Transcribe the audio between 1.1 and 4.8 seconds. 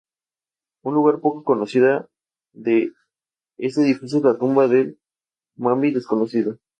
poco conocido de este edificio es la "Tumba